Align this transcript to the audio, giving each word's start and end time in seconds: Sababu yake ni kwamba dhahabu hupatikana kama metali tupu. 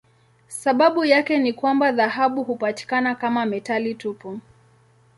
Sababu 0.47 1.05
yake 1.05 1.37
ni 1.37 1.53
kwamba 1.53 1.91
dhahabu 1.91 2.43
hupatikana 2.43 3.15
kama 3.15 3.45
metali 3.45 3.95
tupu. 3.95 4.39